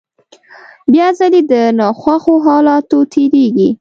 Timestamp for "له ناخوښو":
1.49-2.33